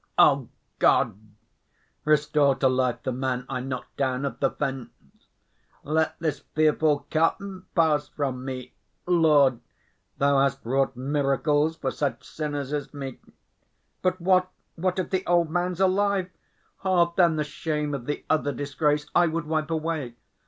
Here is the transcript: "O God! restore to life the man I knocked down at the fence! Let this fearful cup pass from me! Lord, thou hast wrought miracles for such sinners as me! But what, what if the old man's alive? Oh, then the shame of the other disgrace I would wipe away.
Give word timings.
"O 0.17 0.49
God! 0.79 1.15
restore 2.05 2.55
to 2.55 2.67
life 2.67 3.03
the 3.03 3.11
man 3.11 3.45
I 3.47 3.59
knocked 3.59 3.97
down 3.97 4.25
at 4.25 4.39
the 4.39 4.49
fence! 4.49 4.89
Let 5.83 6.17
this 6.17 6.39
fearful 6.55 7.05
cup 7.11 7.39
pass 7.75 8.07
from 8.07 8.43
me! 8.43 8.73
Lord, 9.05 9.59
thou 10.17 10.39
hast 10.39 10.65
wrought 10.65 10.95
miracles 10.95 11.75
for 11.77 11.91
such 11.91 12.23
sinners 12.27 12.73
as 12.73 12.95
me! 12.95 13.19
But 14.01 14.19
what, 14.19 14.49
what 14.73 14.97
if 14.97 15.11
the 15.11 15.23
old 15.27 15.51
man's 15.51 15.79
alive? 15.79 16.31
Oh, 16.83 17.13
then 17.15 17.35
the 17.35 17.43
shame 17.43 17.93
of 17.93 18.07
the 18.07 18.25
other 18.27 18.51
disgrace 18.53 19.05
I 19.13 19.27
would 19.27 19.45
wipe 19.45 19.69
away. 19.69 20.15